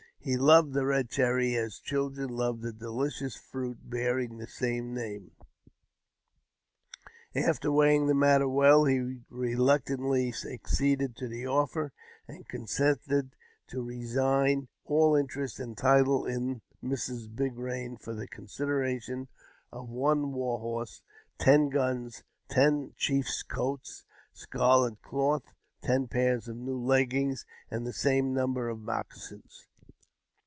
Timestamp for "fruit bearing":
3.35-4.37